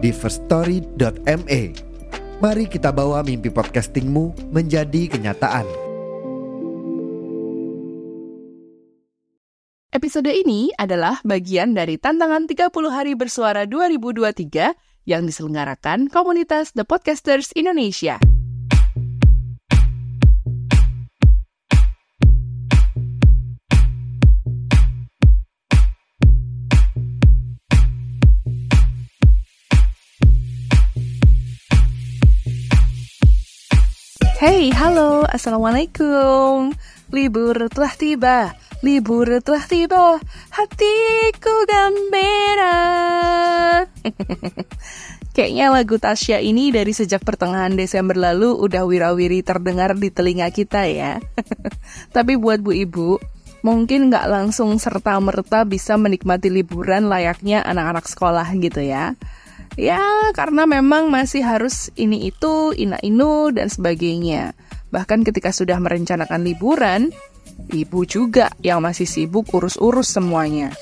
[0.00, 1.62] di firststory.me.
[2.40, 5.68] Mari kita bawa mimpi podcastingmu menjadi kenyataan.
[9.90, 14.72] Episode ini adalah bagian dari tantangan 30 hari bersuara 2023
[15.04, 18.39] yang diselenggarakan komunitas The Podcasters Indonesia.
[34.40, 36.72] Hey, halo, assalamualaikum.
[37.12, 40.16] Libur telah tiba, libur telah tiba,
[40.48, 42.80] hatiku gembira.
[45.36, 50.88] Kayaknya lagu Tasya ini dari sejak pertengahan Desember lalu udah wirawiri terdengar di telinga kita
[50.88, 51.20] ya.
[52.16, 53.20] Tapi buat bu ibu,
[53.60, 59.20] mungkin nggak langsung serta merta bisa menikmati liburan layaknya anak-anak sekolah gitu ya.
[59.78, 60.02] Ya,
[60.34, 64.52] karena memang masih harus ini itu, ina inu, dan sebagainya.
[64.90, 67.14] Bahkan ketika sudah merencanakan liburan,
[67.70, 70.74] ibu juga yang masih sibuk urus-urus semuanya.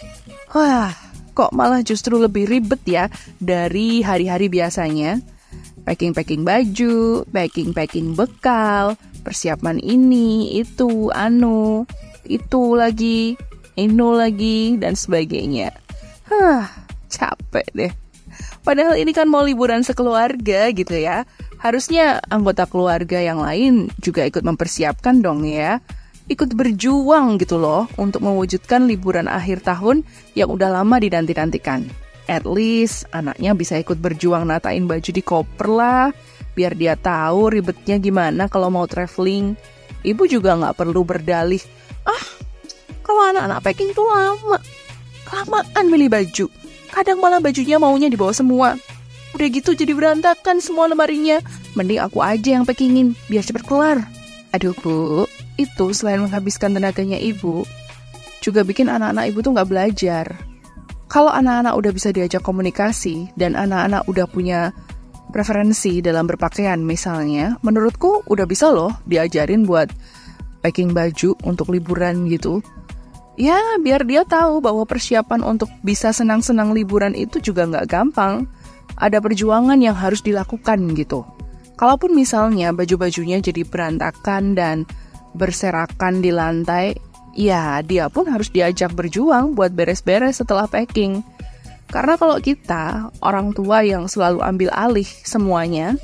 [0.57, 0.97] Wah,
[1.37, 5.21] kok malah justru lebih ribet ya dari hari-hari biasanya.
[5.85, 11.85] Packing-packing baju, packing-packing bekal, persiapan ini, itu, anu,
[12.25, 13.37] itu lagi,
[13.77, 15.73] inu lagi, dan sebagainya.
[16.29, 16.69] Hah,
[17.09, 17.93] capek deh.
[18.69, 21.25] Padahal ini kan mau liburan sekeluarga gitu ya.
[21.57, 25.81] Harusnya anggota keluarga yang lain juga ikut mempersiapkan dong ya.
[26.29, 30.05] Ikut berjuang gitu loh untuk mewujudkan liburan akhir tahun
[30.37, 31.89] yang udah lama dinanti-nantikan.
[32.29, 36.13] At least anaknya bisa ikut berjuang natain baju di koper lah.
[36.53, 39.57] Biar dia tahu ribetnya gimana kalau mau traveling.
[40.05, 41.65] Ibu juga nggak perlu berdalih.
[42.05, 42.25] Ah,
[43.01, 44.61] kalau anak-anak packing tuh lama.
[45.25, 46.68] Kelamaan milih baju
[46.99, 48.75] Kadang malah bajunya maunya dibawa semua.
[49.39, 51.39] Udah gitu jadi berantakan semua lemarinya.
[51.79, 54.03] Mending aku aja yang packingin, biar cepet kelar.
[54.51, 55.23] Aduh bu,
[55.55, 57.63] itu selain menghabiskan tenaganya ibu,
[58.43, 60.27] juga bikin anak-anak ibu tuh nggak belajar.
[61.07, 64.75] Kalau anak-anak udah bisa diajak komunikasi, dan anak-anak udah punya
[65.31, 69.87] preferensi dalam berpakaian misalnya, menurutku udah bisa loh diajarin buat
[70.67, 72.59] packing baju untuk liburan gitu.
[73.39, 78.51] Ya, biar dia tahu bahwa persiapan untuk bisa senang-senang liburan itu juga nggak gampang.
[78.99, 81.23] Ada perjuangan yang harus dilakukan gitu.
[81.79, 84.77] Kalaupun misalnya baju-bajunya jadi berantakan dan
[85.39, 86.99] berserakan di lantai,
[87.39, 91.23] ya dia pun harus diajak berjuang buat beres-beres setelah packing.
[91.95, 95.95] Karena kalau kita, orang tua yang selalu ambil alih semuanya,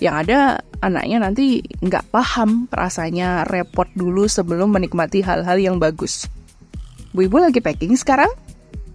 [0.00, 6.32] yang ada anaknya nanti nggak paham rasanya repot dulu sebelum menikmati hal-hal yang bagus.
[7.12, 8.32] Bu Ibu lagi packing sekarang?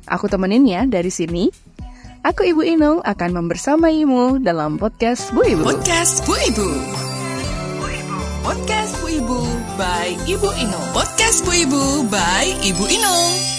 [0.09, 1.53] Aku temenin ya dari sini.
[2.25, 5.61] Aku Ibu Inung akan membersamaimu dalam podcast Bu Ibu.
[5.61, 6.67] Podcast Bu Ibu.
[7.77, 8.17] Bu Ibu.
[8.41, 9.39] Podcast Bu Ibu
[9.77, 10.85] by Ibu Inung.
[10.97, 13.56] Podcast Bu Ibu by Ibu Inung.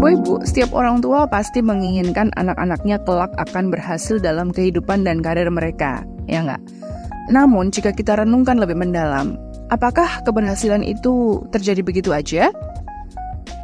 [0.00, 5.52] Bu Ibu, setiap orang tua pasti menginginkan anak-anaknya kelak akan berhasil dalam kehidupan dan karir
[5.52, 6.56] mereka, ya nggak?
[7.28, 9.36] Namun, jika kita renungkan lebih mendalam,
[9.68, 12.48] apakah keberhasilan itu terjadi begitu aja?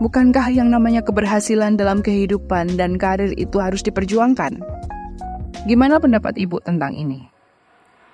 [0.04, 4.60] Bukankah yang namanya keberhasilan dalam kehidupan dan karir itu harus diperjuangkan?
[5.64, 7.32] Gimana pendapat Ibu tentang ini?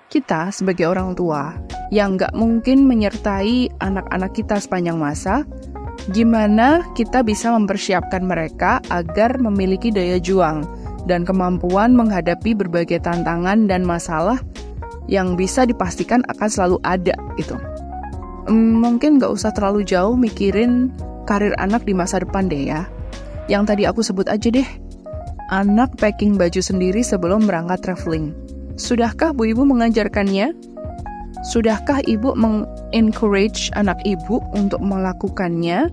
[0.07, 1.59] Kita sebagai orang tua
[1.91, 5.43] yang nggak mungkin menyertai anak-anak kita sepanjang masa,
[6.11, 10.67] gimana kita bisa mempersiapkan mereka agar memiliki daya juang
[11.07, 14.39] dan kemampuan menghadapi berbagai tantangan dan masalah
[15.07, 17.55] yang bisa dipastikan akan selalu ada gitu.
[18.51, 20.91] Mungkin nggak usah terlalu jauh mikirin
[21.23, 22.87] karir anak di masa depan deh ya.
[23.47, 24.67] Yang tadi aku sebut aja deh,
[25.51, 28.35] anak packing baju sendiri sebelum berangkat traveling.
[28.75, 30.72] Sudahkah Bu Ibu mengajarkannya?
[31.43, 35.91] Sudahkah Ibu meng-encourage anak Ibu untuk melakukannya?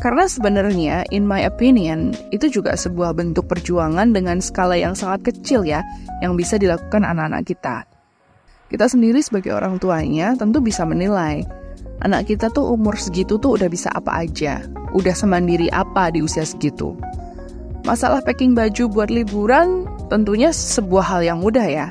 [0.00, 5.62] Karena sebenarnya, in my opinion, itu juga sebuah bentuk perjuangan dengan skala yang sangat kecil
[5.62, 5.84] ya,
[6.24, 7.86] yang bisa dilakukan anak-anak kita.
[8.66, 11.44] Kita sendiri sebagai orang tuanya tentu bisa menilai
[12.02, 16.42] anak kita tuh umur segitu tuh udah bisa apa aja, udah semandiri apa di usia
[16.42, 16.98] segitu.
[17.82, 21.86] Masalah packing baju buat liburan tentunya sebuah hal yang mudah ya.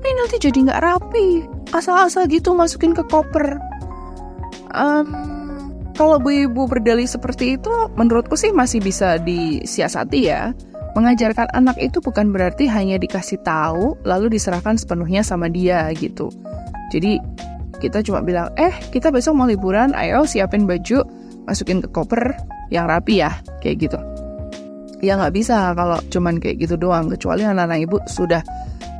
[0.00, 1.44] Tapi nanti jadi nggak rapi,
[1.76, 3.60] asal-asal gitu masukin ke koper.
[4.72, 5.12] Um,
[5.92, 7.68] kalau bu ibu berdalih seperti itu,
[8.00, 10.56] menurutku sih masih bisa disiasati ya.
[10.96, 16.32] Mengajarkan anak itu bukan berarti hanya dikasih tahu lalu diserahkan sepenuhnya sama dia gitu.
[16.88, 17.20] Jadi
[17.76, 21.04] kita cuma bilang, eh kita besok mau liburan, ayo siapin baju,
[21.44, 22.40] masukin ke koper
[22.72, 24.00] yang rapi ya, kayak gitu.
[25.04, 28.40] Ya nggak bisa kalau cuman kayak gitu doang, kecuali anak-anak ibu sudah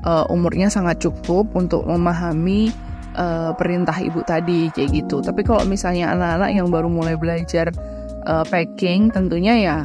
[0.04, 2.72] uh, umurnya sangat cukup untuk memahami
[3.16, 5.20] uh, perintah ibu tadi kayak gitu.
[5.24, 7.72] Tapi kalau misalnya anak-anak yang baru mulai belajar
[8.28, 9.76] uh, packing, tentunya ya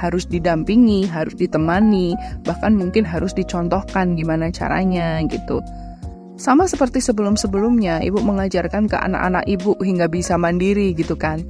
[0.00, 5.62] harus didampingi, harus ditemani, bahkan mungkin harus dicontohkan gimana caranya gitu.
[6.40, 11.44] Sama seperti sebelum-sebelumnya, ibu mengajarkan ke anak-anak ibu hingga bisa mandiri gitu kan.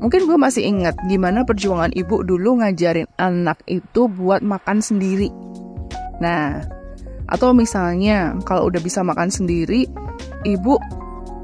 [0.00, 5.28] Mungkin gue masih ingat gimana perjuangan ibu dulu ngajarin anak itu buat makan sendiri.
[6.20, 6.64] Nah,
[7.26, 9.90] atau misalnya kalau udah bisa makan sendiri,
[10.46, 10.78] ibu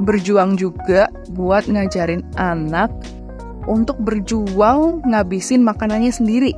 [0.02, 2.90] berjuang juga buat ngajarin anak
[3.66, 6.54] untuk berjuang ngabisin makanannya sendiri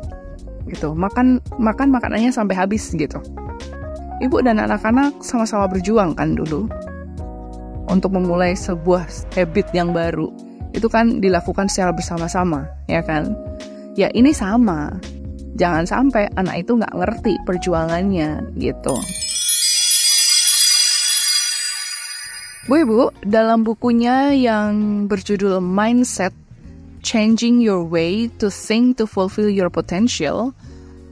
[0.68, 0.96] gitu.
[0.96, 3.20] Makan makan makanannya sampai habis gitu.
[4.22, 6.70] Ibu dan anak-anak sama-sama berjuang kan dulu
[7.90, 9.04] untuk memulai sebuah
[9.36, 10.32] habit yang baru.
[10.72, 13.36] Itu kan dilakukan secara bersama-sama ya kan?
[13.94, 14.98] Ya ini sama
[15.54, 18.98] jangan sampai anak itu nggak ngerti perjuangannya gitu
[22.64, 26.32] Bu Ibu, dalam bukunya yang berjudul Mindset
[27.04, 30.56] Changing Your Way to Think to Fulfill Your Potential,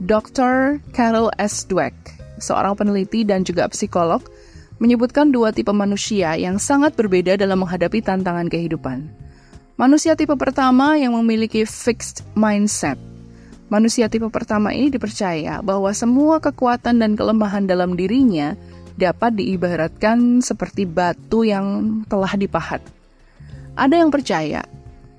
[0.01, 0.81] Dr.
[0.97, 1.69] Carol S.
[1.69, 1.93] Dweck,
[2.41, 4.25] seorang peneliti dan juga psikolog,
[4.81, 9.13] menyebutkan dua tipe manusia yang sangat berbeda dalam menghadapi tantangan kehidupan.
[9.77, 12.97] Manusia tipe pertama yang memiliki fixed mindset.
[13.71, 18.53] Manusia tipe pertama ini dipercaya bahwa semua kekuatan dan kelemahan dalam dirinya
[18.99, 22.83] dapat diibaratkan seperti batu yang telah dipahat.
[23.73, 24.61] Ada yang percaya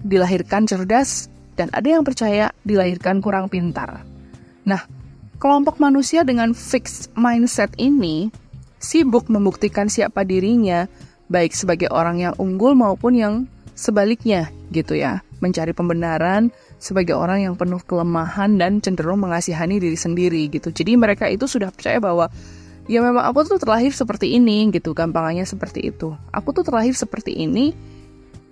[0.05, 4.05] dilahirkan cerdas, dan ada yang percaya dilahirkan kurang pintar.
[4.69, 4.85] Nah,
[5.40, 8.29] kelompok manusia dengan fixed mindset ini
[8.79, 10.85] sibuk membuktikan siapa dirinya,
[11.32, 13.35] baik sebagai orang yang unggul maupun yang
[13.73, 15.25] sebaliknya, gitu ya.
[15.40, 16.52] Mencari pembenaran
[16.85, 20.69] sebagai orang yang penuh kelemahan dan cenderung mengasihani diri sendiri, gitu.
[20.69, 22.29] Jadi mereka itu sudah percaya bahwa
[22.85, 24.93] ya memang aku tuh terlahir seperti ini, gitu.
[24.93, 26.13] Gampangannya seperti itu.
[26.29, 27.73] Aku tuh terlahir seperti ini,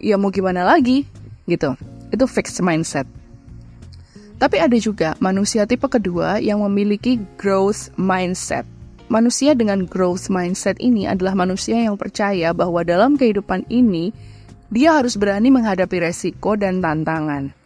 [0.01, 1.05] ya mau gimana lagi,
[1.45, 1.77] gitu.
[2.09, 3.05] Itu fixed mindset.
[4.41, 8.65] Tapi ada juga manusia tipe kedua yang memiliki growth mindset.
[9.13, 14.11] Manusia dengan growth mindset ini adalah manusia yang percaya bahwa dalam kehidupan ini
[14.73, 17.62] dia harus berani menghadapi resiko dan tantangan.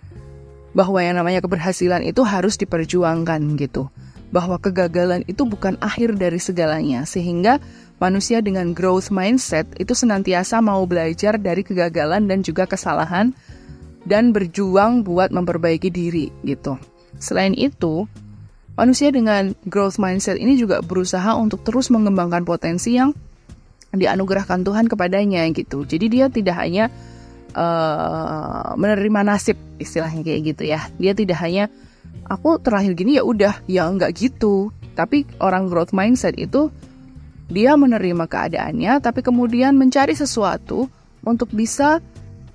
[0.77, 3.89] Bahwa yang namanya keberhasilan itu harus diperjuangkan gitu.
[4.29, 7.57] Bahwa kegagalan itu bukan akhir dari segalanya sehingga
[7.97, 13.33] manusia dengan growth mindset itu senantiasa mau belajar dari kegagalan dan juga kesalahan
[14.05, 16.77] dan berjuang buat memperbaiki diri gitu.
[17.17, 18.05] Selain itu,
[18.77, 23.17] manusia dengan growth mindset ini juga berusaha untuk terus mengembangkan potensi yang
[23.97, 25.89] dianugerahkan Tuhan kepadanya gitu.
[25.89, 26.93] Jadi dia tidak hanya
[27.57, 30.85] uh, menerima nasib istilahnya kayak gitu ya.
[31.01, 31.73] Dia tidak hanya
[32.29, 34.71] aku terakhir gini ya udah, ya enggak gitu.
[34.93, 36.69] Tapi orang growth mindset itu
[37.49, 40.91] dia menerima keadaannya tapi kemudian mencari sesuatu
[41.23, 42.03] untuk bisa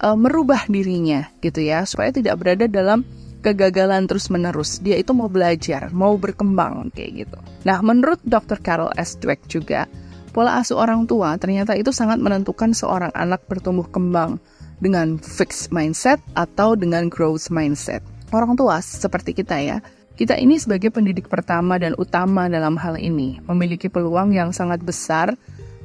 [0.04, 3.08] uh, merubah dirinya gitu ya supaya tidak berada dalam
[3.42, 4.80] kegagalan terus-menerus.
[4.86, 7.38] Dia itu mau belajar, mau berkembang kayak gitu.
[7.66, 8.62] Nah, menurut Dr.
[8.62, 9.18] Carol S.
[9.18, 9.90] Dweck juga,
[10.32, 14.40] pola asuh orang tua ternyata itu sangat menentukan seorang anak bertumbuh kembang
[14.82, 18.02] dengan fixed mindset atau dengan growth mindset.
[18.34, 19.78] Orang tua seperti kita ya,
[20.18, 25.34] kita ini sebagai pendidik pertama dan utama dalam hal ini memiliki peluang yang sangat besar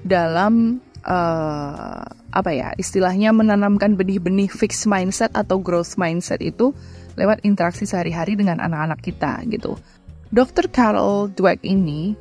[0.02, 2.04] dalam uh,
[2.36, 6.76] apa ya istilahnya menanamkan benih-benih fixed mindset atau growth mindset itu
[7.16, 9.78] lewat interaksi sehari-hari dengan anak-anak kita gitu.
[10.28, 10.68] Dr.
[10.68, 12.12] Carol Dweck ini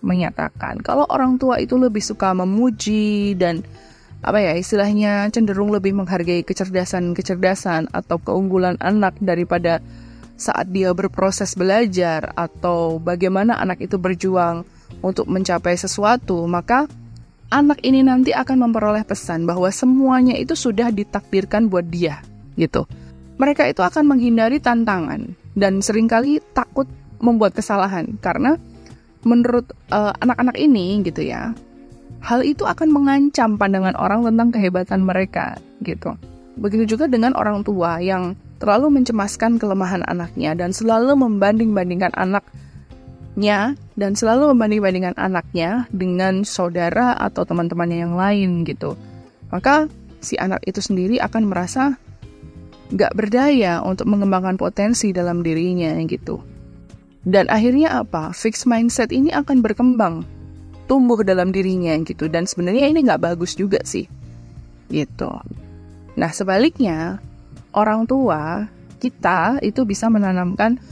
[0.00, 3.60] menyatakan kalau orang tua itu lebih suka memuji dan
[4.20, 9.80] apa ya istilahnya cenderung lebih menghargai kecerdasan-kecerdasan atau keunggulan anak daripada
[10.40, 14.64] saat dia berproses belajar atau bagaimana anak itu berjuang
[15.04, 16.88] untuk mencapai sesuatu, maka
[17.52, 22.24] anak ini nanti akan memperoleh pesan bahwa semuanya itu sudah ditakdirkan buat dia,
[22.56, 22.88] gitu.
[23.36, 26.88] Mereka itu akan menghindari tantangan dan sering kali takut
[27.20, 28.56] membuat kesalahan karena
[29.24, 31.52] menurut eh, anak-anak ini gitu ya,
[32.20, 36.14] hal itu akan mengancam pandangan orang tentang kehebatan mereka gitu.
[36.60, 44.12] Begitu juga dengan orang tua yang terlalu mencemaskan kelemahan anaknya dan selalu membanding-bandingkan anaknya dan
[44.12, 49.00] selalu membanding-bandingkan anaknya dengan saudara atau teman-temannya yang lain gitu.
[49.48, 49.88] Maka
[50.20, 51.96] si anak itu sendiri akan merasa
[52.92, 56.42] nggak berdaya untuk mengembangkan potensi dalam dirinya gitu.
[57.24, 58.32] Dan akhirnya apa?
[58.32, 60.24] Fixed mindset ini akan berkembang,
[60.90, 62.26] tumbuh dalam dirinya gitu.
[62.26, 64.10] Dan sebenarnya ini nggak bagus juga sih,
[64.90, 65.30] gitu.
[66.18, 67.22] Nah sebaliknya,
[67.70, 68.66] orang tua
[68.98, 70.82] kita itu bisa menanamkan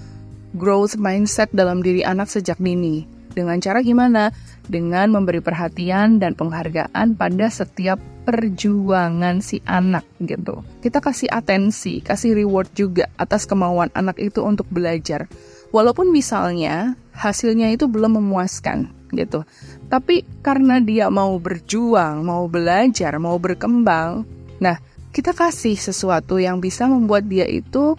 [0.55, 3.03] growth mindset dalam diri anak sejak dini.
[3.35, 4.31] Dengan cara gimana?
[4.67, 10.61] Dengan memberi perhatian dan penghargaan pada setiap perjuangan si anak gitu.
[10.85, 15.29] Kita kasih atensi, kasih reward juga atas kemauan anak itu untuk belajar.
[15.73, 19.45] Walaupun misalnya hasilnya itu belum memuaskan gitu.
[19.89, 24.25] Tapi karena dia mau berjuang, mau belajar, mau berkembang,
[24.61, 24.77] nah
[25.13, 27.97] kita kasih sesuatu yang bisa membuat dia itu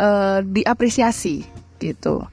[0.00, 1.44] uh, diapresiasi
[1.78, 2.24] gitu.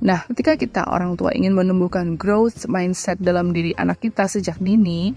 [0.00, 5.12] Nah, ketika kita orang tua ingin menumbuhkan growth mindset dalam diri anak kita sejak dini,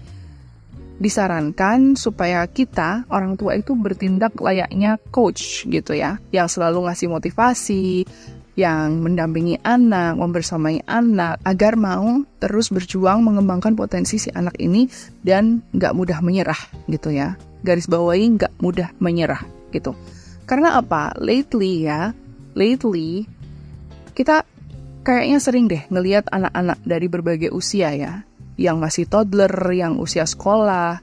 [1.00, 8.04] disarankan supaya kita orang tua itu bertindak layaknya coach gitu ya, yang selalu ngasih motivasi,
[8.54, 14.86] yang mendampingi anak, membersamai anak agar mau terus berjuang mengembangkan potensi si anak ini
[15.26, 17.34] dan nggak mudah menyerah gitu ya
[17.64, 19.40] garis bawahi nggak mudah menyerah
[19.72, 19.96] gitu.
[20.44, 21.16] Karena apa?
[21.16, 22.12] Lately ya,
[22.52, 23.24] lately
[24.12, 24.44] kita
[25.02, 28.22] kayaknya sering deh ngelihat anak-anak dari berbagai usia ya,
[28.60, 31.00] yang masih toddler, yang usia sekolah,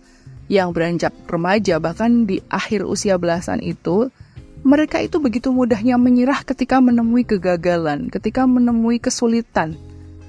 [0.48, 4.13] yang beranjak remaja, bahkan di akhir usia belasan itu,
[4.62, 9.74] mereka itu begitu mudahnya menyerah ketika menemui kegagalan, ketika menemui kesulitan,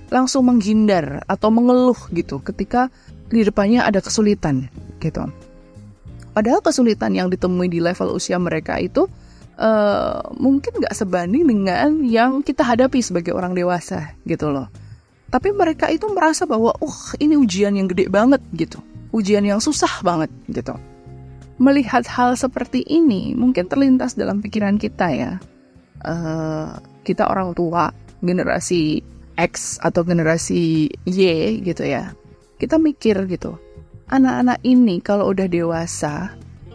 [0.09, 2.93] langsung menghindar atau mengeluh gitu ketika
[3.33, 4.69] di depannya ada kesulitan
[5.01, 5.29] gitu.
[6.33, 9.05] Padahal kesulitan yang ditemui di level usia mereka itu
[9.61, 14.69] uh, mungkin nggak sebanding dengan yang kita hadapi sebagai orang dewasa gitu loh.
[15.33, 18.85] Tapi mereka itu merasa bahwa, uh ini ujian yang gede banget gitu,
[19.17, 20.77] ujian yang susah banget gitu.
[21.61, 25.33] Melihat hal seperti ini mungkin terlintas dalam pikiran kita ya.
[26.03, 27.91] Uh, kita orang tua
[28.23, 29.03] generasi
[29.37, 31.19] X atau generasi Y
[31.65, 32.15] gitu ya.
[32.59, 33.59] Kita mikir gitu,
[34.13, 36.31] anak-anak ini kalau udah dewasa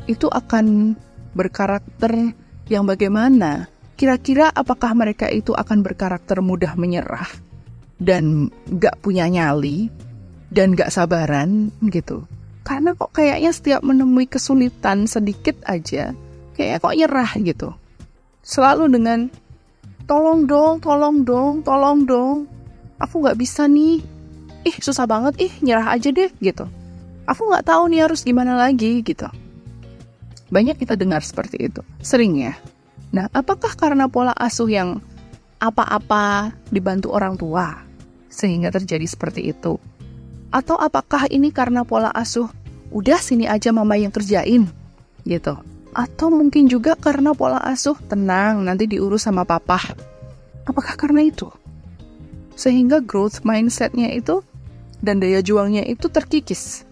[0.10, 0.98] itu akan
[1.38, 2.34] berkarakter
[2.68, 3.72] yang bagaimana?
[3.98, 7.30] Kira-kira apakah mereka itu akan berkarakter mudah menyerah
[7.98, 9.90] dan gak punya nyali
[10.54, 12.28] dan gak sabaran gitu?
[12.68, 16.12] Karena kok kayaknya setiap menemui kesulitan sedikit aja,
[16.60, 17.72] kayak kok nyerah gitu.
[18.44, 19.32] Selalu dengan
[20.04, 22.44] tolong dong, tolong dong, tolong dong.
[23.00, 24.04] Aku gak bisa nih.
[24.68, 26.68] Ih susah banget, ih nyerah aja deh gitu
[27.28, 29.28] aku nggak tahu nih harus gimana lagi gitu.
[30.48, 32.56] Banyak kita dengar seperti itu, sering ya.
[33.12, 35.04] Nah, apakah karena pola asuh yang
[35.60, 37.84] apa-apa dibantu orang tua
[38.32, 39.76] sehingga terjadi seperti itu?
[40.48, 42.48] Atau apakah ini karena pola asuh
[42.96, 44.68] udah sini aja mama yang kerjain
[45.28, 45.60] gitu?
[45.92, 49.82] Atau mungkin juga karena pola asuh tenang nanti diurus sama papa.
[50.64, 51.52] Apakah karena itu?
[52.56, 54.44] Sehingga growth mindsetnya itu
[55.04, 56.88] dan daya juangnya itu terkikis.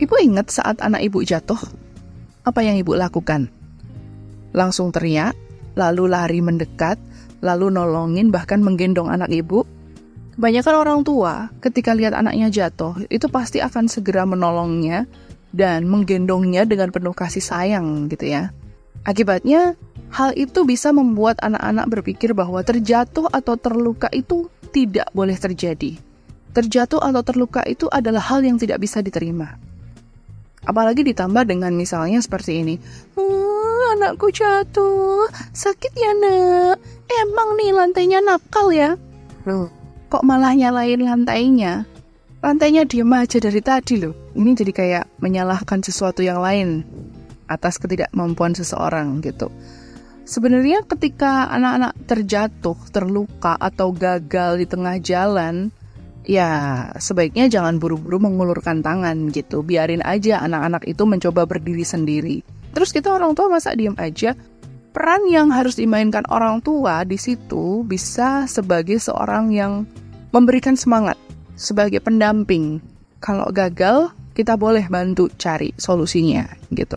[0.00, 1.60] Ibu ingat saat anak ibu jatuh?
[2.46, 3.52] Apa yang ibu lakukan?
[4.56, 5.36] Langsung teriak,
[5.76, 6.96] lalu lari mendekat,
[7.44, 9.68] lalu nolongin bahkan menggendong anak ibu?
[10.40, 15.04] Kebanyakan orang tua ketika lihat anaknya jatuh, itu pasti akan segera menolongnya
[15.52, 18.48] dan menggendongnya dengan penuh kasih sayang gitu ya.
[19.04, 19.76] Akibatnya,
[20.08, 26.00] hal itu bisa membuat anak-anak berpikir bahwa terjatuh atau terluka itu tidak boleh terjadi.
[26.56, 29.60] Terjatuh atau terluka itu adalah hal yang tidak bisa diterima.
[30.64, 32.80] Apalagi ditambah dengan misalnya seperti ini.
[33.12, 36.80] Hmm, anakku jatuh, sakit ya nak.
[37.28, 38.96] Emang nih lantainya nakal ya?
[39.44, 39.79] Loh,
[40.10, 41.86] kok malah nyalain lantainya?
[42.42, 44.34] Lantainya diem aja dari tadi loh.
[44.34, 46.82] Ini jadi kayak menyalahkan sesuatu yang lain
[47.46, 49.46] atas ketidakmampuan seseorang gitu.
[50.26, 55.74] Sebenarnya ketika anak-anak terjatuh, terluka, atau gagal di tengah jalan,
[56.22, 59.66] ya sebaiknya jangan buru-buru mengulurkan tangan gitu.
[59.66, 62.46] Biarin aja anak-anak itu mencoba berdiri sendiri.
[62.70, 64.38] Terus kita orang tua masa diem aja?
[64.90, 69.86] Peran yang harus dimainkan orang tua di situ bisa sebagai seorang yang
[70.30, 71.18] memberikan semangat,
[71.58, 72.82] sebagai pendamping.
[73.20, 76.96] Kalau gagal, kita boleh bantu cari solusinya gitu.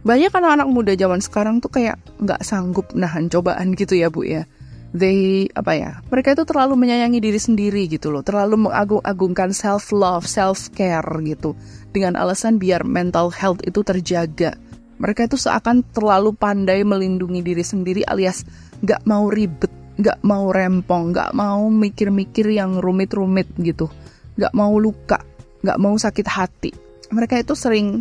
[0.00, 4.48] Banyak anak-anak muda zaman sekarang tuh kayak nggak sanggup nahan cobaan gitu ya bu ya
[4.90, 10.26] they apa ya mereka itu terlalu menyayangi diri sendiri gitu loh terlalu mengagung-agungkan self love
[10.26, 11.54] self care gitu
[11.94, 14.58] dengan alasan biar mental health itu terjaga
[14.98, 18.42] mereka itu seakan terlalu pandai melindungi diri sendiri alias
[18.82, 23.92] nggak mau ribet nggak mau rempong nggak mau mikir-mikir yang rumit-rumit gitu
[24.40, 25.20] nggak mau luka
[25.60, 26.70] nggak mau sakit hati
[27.12, 28.00] mereka itu sering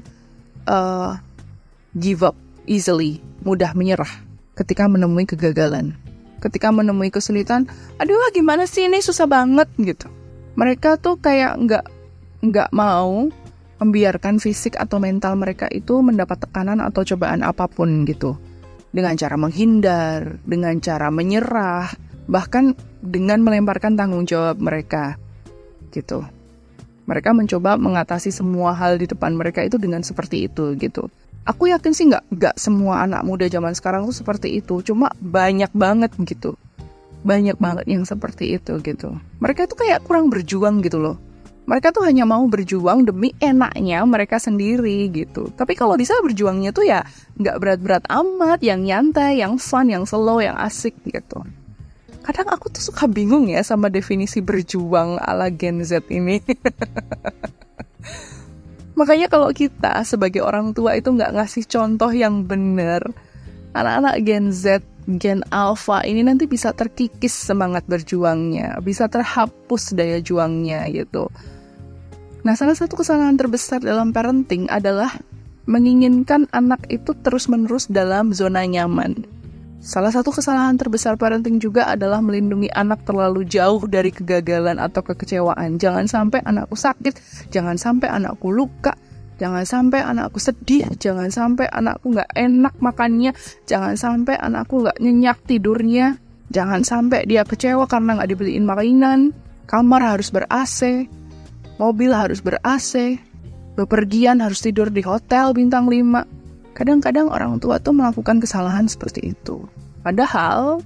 [0.65, 1.19] uh,
[1.93, 4.09] give up easily mudah menyerah
[4.55, 5.95] ketika menemui kegagalan
[6.39, 7.67] ketika menemui kesulitan,
[7.99, 10.07] aduh gimana sih ini susah banget gitu.
[10.55, 11.85] Mereka tuh kayak nggak
[12.39, 13.27] nggak mau
[13.79, 18.35] membiarkan fisik atau mental mereka itu mendapat tekanan atau cobaan apa pun gitu.
[18.89, 21.93] Dengan cara menghindar, dengan cara menyerah,
[22.25, 25.17] bahkan dengan melemparkan tanggung jawab mereka
[25.93, 26.25] gitu.
[27.09, 31.09] Mereka mencoba mengatasi semua hal di depan mereka itu dengan seperti itu gitu.
[31.45, 35.73] Aku yakin sih nggak nggak semua anak muda zaman sekarang tuh seperti itu cuma banyak
[35.73, 36.53] banget gitu.
[37.25, 39.17] Banyak banget yang seperti itu gitu.
[39.41, 41.17] Mereka itu kayak kurang berjuang gitu loh
[41.69, 45.53] mereka tuh hanya mau berjuang demi enaknya mereka sendiri gitu.
[45.53, 47.05] Tapi kalau di berjuangnya tuh ya
[47.37, 51.45] nggak berat-berat amat yang nyantai yang fun yang slow yang asik gitu.
[52.25, 56.41] Kadang aku tuh suka bingung ya sama definisi berjuang ala Gen Z ini.
[58.99, 63.05] Makanya kalau kita sebagai orang tua itu nggak ngasih contoh yang benar,
[63.77, 70.89] anak-anak Gen Z, Gen Alpha ini nanti bisa terkikis semangat berjuangnya, bisa terhapus daya juangnya
[70.89, 71.29] gitu.
[72.39, 75.11] Nah, salah satu kesalahan terbesar dalam parenting adalah
[75.67, 79.27] menginginkan anak itu terus-menerus dalam zona nyaman.
[79.79, 85.79] Salah satu kesalahan terbesar parenting juga adalah melindungi anak terlalu jauh dari kegagalan atau kekecewaan.
[85.79, 87.15] Jangan sampai anakku sakit,
[87.47, 88.95] jangan sampai anakku luka,
[89.39, 93.31] jangan sampai anakku sedih, jangan sampai anakku nggak enak makannya,
[93.67, 96.19] jangan sampai anakku nggak nyenyak tidurnya,
[96.51, 99.31] jangan sampai dia kecewa karena nggak dibeliin mainan,
[99.63, 101.07] kamar harus ber-AC,
[101.79, 103.17] mobil harus ber-AC,
[103.79, 106.39] bepergian harus tidur di hotel bintang 5
[106.79, 109.67] Kadang-kadang orang tua tuh melakukan kesalahan seperti itu.
[109.99, 110.79] Padahal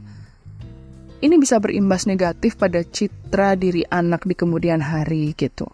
[1.22, 5.70] ini bisa berimbas negatif pada citra diri anak di kemudian hari gitu.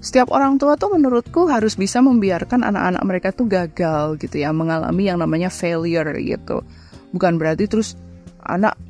[0.00, 5.12] Setiap orang tua tuh menurutku harus bisa membiarkan anak-anak mereka tuh gagal gitu ya, mengalami
[5.12, 6.64] yang namanya failure gitu.
[7.12, 8.00] Bukan berarti terus
[8.40, 8.80] anak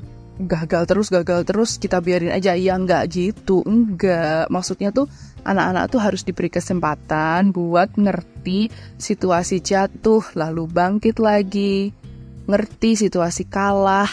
[0.47, 5.05] gagal terus gagal terus kita biarin aja ya nggak gitu enggak maksudnya tuh
[5.44, 11.94] anak-anak tuh harus diberi kesempatan buat ngerti situasi jatuh lalu bangkit lagi,
[12.50, 14.11] ngerti situasi kalah,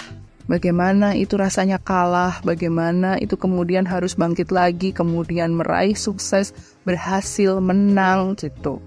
[0.48, 6.56] bagaimana itu rasanya kalah, bagaimana itu kemudian harus bangkit lagi, kemudian meraih sukses,
[6.88, 8.80] berhasil, menang gitu.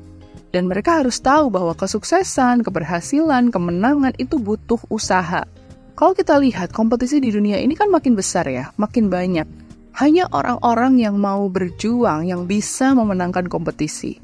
[0.50, 5.46] Dan mereka harus tahu bahwa kesuksesan, keberhasilan, kemenangan itu butuh usaha.
[5.94, 9.59] Kalau kita lihat kompetisi di dunia ini kan makin besar ya, makin banyak
[9.98, 14.20] hanya orang-orang yang mau berjuang yang bisa memenangkan kompetisi.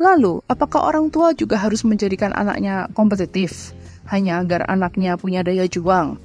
[0.00, 3.70] Lalu, apakah orang tua juga harus menjadikan anaknya kompetitif
[4.10, 6.18] hanya agar anaknya punya daya juang?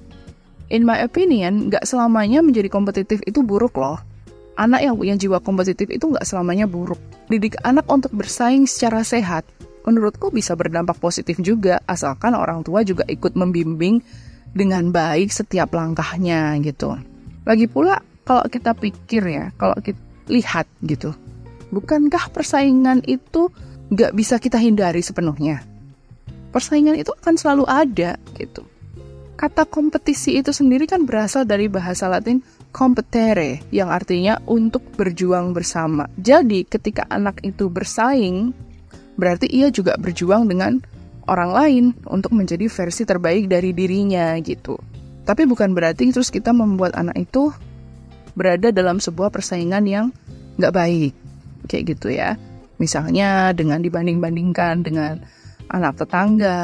[0.74, 4.02] In my opinion, nggak selamanya menjadi kompetitif itu buruk loh.
[4.58, 6.98] Anak yang punya jiwa kompetitif itu nggak selamanya buruk.
[7.30, 9.46] Didik anak untuk bersaing secara sehat,
[9.86, 14.02] menurutku bisa berdampak positif juga, asalkan orang tua juga ikut membimbing
[14.52, 16.98] dengan baik setiap langkahnya gitu.
[17.48, 21.16] Lagi pula, kalau kita pikir ya, kalau kita lihat gitu,
[21.72, 23.48] bukankah persaingan itu
[23.88, 25.64] nggak bisa kita hindari sepenuhnya?
[26.52, 28.68] Persaingan itu akan selalu ada gitu.
[29.40, 32.44] Kata kompetisi itu sendiri kan berasal dari bahasa Latin
[32.76, 36.12] competere, yang artinya untuk berjuang bersama.
[36.20, 38.52] Jadi ketika anak itu bersaing,
[39.16, 40.84] berarti ia juga berjuang dengan
[41.32, 44.76] orang lain untuk menjadi versi terbaik dari dirinya gitu.
[45.24, 47.52] Tapi bukan berarti terus kita membuat anak itu
[48.38, 50.06] berada dalam sebuah persaingan yang
[50.62, 51.14] nggak baik.
[51.66, 52.38] Kayak gitu ya.
[52.78, 55.26] Misalnya dengan dibanding-bandingkan dengan
[55.74, 56.60] anak tetangga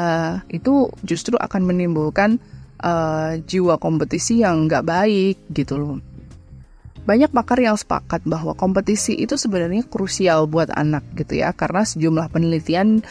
[0.48, 2.38] itu justru akan menimbulkan
[2.80, 5.98] uh, jiwa kompetisi yang nggak baik gitu loh.
[7.04, 12.32] Banyak pakar yang sepakat bahwa kompetisi itu sebenarnya krusial buat anak gitu ya karena sejumlah
[12.32, 13.04] penelitian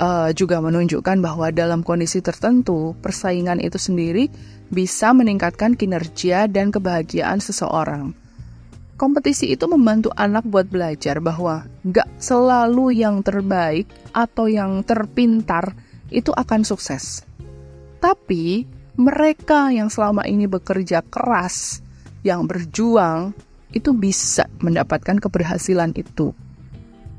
[0.00, 4.28] uh, juga menunjukkan bahwa dalam kondisi tertentu persaingan itu sendiri
[4.68, 8.12] bisa meningkatkan kinerja dan kebahagiaan seseorang.
[8.96, 13.84] Kompetisi itu membantu anak buat belajar bahwa gak selalu yang terbaik
[14.16, 15.76] atau yang terpintar
[16.08, 17.20] itu akan sukses.
[18.00, 18.64] Tapi
[18.96, 21.84] mereka yang selama ini bekerja keras,
[22.24, 23.36] yang berjuang,
[23.76, 26.32] itu bisa mendapatkan keberhasilan itu.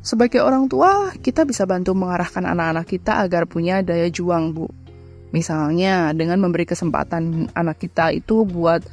[0.08, 4.72] Sebagai orang tua, kita bisa bantu mengarahkan anak-anak kita agar punya daya juang, Bu
[5.36, 8.88] Misalnya dengan memberi kesempatan anak kita itu buat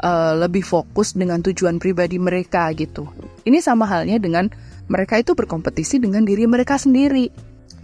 [0.00, 3.04] uh, lebih fokus dengan tujuan pribadi mereka gitu.
[3.44, 4.48] Ini sama halnya dengan
[4.88, 7.28] mereka itu berkompetisi dengan diri mereka sendiri.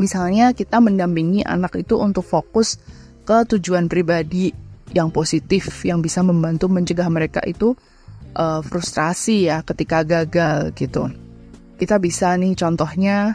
[0.00, 2.80] Misalnya kita mendampingi anak itu untuk fokus
[3.28, 4.56] ke tujuan pribadi
[4.96, 7.76] yang positif yang bisa membantu mencegah mereka itu
[8.32, 11.12] uh, frustrasi ya ketika gagal gitu.
[11.80, 13.32] Kita bisa nih contohnya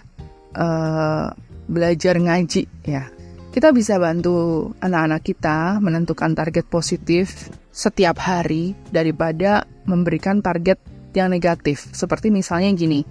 [0.53, 1.33] uh,
[1.65, 3.09] belajar ngaji ya
[3.55, 10.75] kita bisa bantu anak-anak kita menentukan target positif setiap hari daripada memberikan target
[11.15, 11.87] yang negatif.
[11.95, 13.07] Seperti misalnya gini,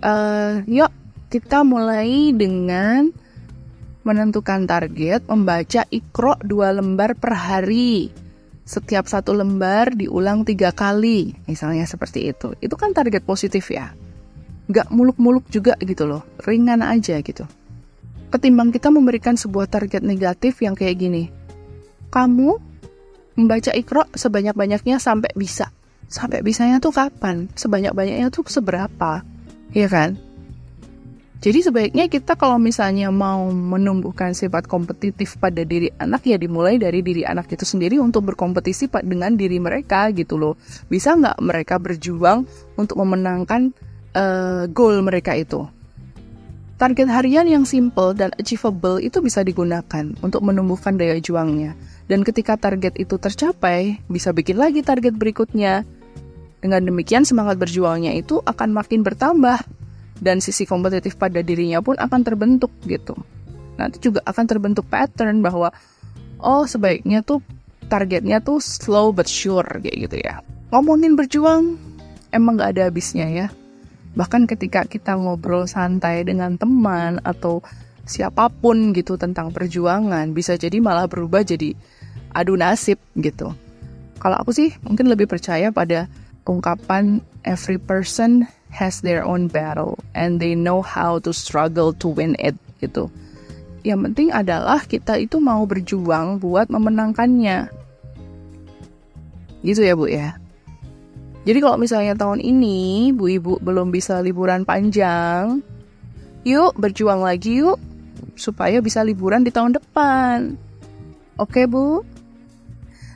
[0.00, 0.88] uh, yuk
[1.28, 3.12] kita mulai dengan
[4.08, 8.08] menentukan target membaca ikro dua lembar per hari.
[8.64, 12.56] Setiap satu lembar diulang tiga kali, misalnya seperti itu.
[12.56, 13.92] Itu kan target positif ya.
[14.70, 17.46] Nggak muluk-muluk juga gitu loh, ringan aja gitu
[18.32, 21.28] ketimbang kita memberikan sebuah target negatif yang kayak gini.
[22.08, 22.56] Kamu
[23.36, 25.68] membaca ikro sebanyak-banyaknya sampai bisa.
[26.08, 27.52] Sampai bisanya tuh kapan?
[27.52, 29.20] Sebanyak-banyaknya tuh seberapa?
[29.76, 30.10] Iya kan?
[31.42, 37.02] Jadi sebaiknya kita kalau misalnya mau menumbuhkan sifat kompetitif pada diri anak ya dimulai dari
[37.02, 40.54] diri anak itu sendiri untuk berkompetisi dengan diri mereka gitu loh.
[40.86, 42.46] Bisa nggak mereka berjuang
[42.78, 43.74] untuk memenangkan
[44.16, 45.68] uh, goal mereka itu?
[46.80, 51.78] Target harian yang simple dan achievable itu bisa digunakan untuk menumbuhkan daya juangnya.
[52.10, 55.86] Dan ketika target itu tercapai, bisa bikin lagi target berikutnya.
[56.58, 59.62] Dengan demikian semangat berjuangnya itu akan makin bertambah
[60.22, 63.18] dan sisi kompetitif pada dirinya pun akan terbentuk gitu.
[63.78, 65.74] Nanti juga akan terbentuk pattern bahwa
[66.38, 67.42] oh sebaiknya tuh
[67.90, 70.42] targetnya tuh slow but sure kayak gitu ya.
[70.70, 71.78] Ngomongin berjuang
[72.30, 73.46] emang gak ada habisnya ya.
[74.12, 77.64] Bahkan ketika kita ngobrol santai dengan teman atau
[78.04, 81.72] siapa pun gitu tentang perjuangan, bisa jadi malah berubah jadi
[82.36, 83.56] adu nasib gitu.
[84.20, 86.06] Kalau aku sih mungkin lebih percaya pada
[86.44, 92.36] ungkapan every person has their own battle and they know how to struggle to win
[92.38, 93.08] it gitu.
[93.82, 97.66] Yang penting adalah kita itu mau berjuang buat memenangkannya.
[99.62, 100.41] Gitu ya Bu ya.
[101.42, 105.58] Jadi kalau misalnya tahun ini Bu Ibu belum bisa liburan panjang,
[106.46, 107.82] yuk berjuang lagi yuk
[108.38, 110.54] supaya bisa liburan di tahun depan.
[111.38, 112.06] Oke, Bu?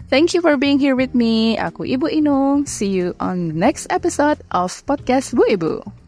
[0.07, 1.59] Thank you for being here with me.
[1.59, 2.67] Aku Ibu Inung.
[2.67, 6.06] See you on next episode of podcast Bu Ibu.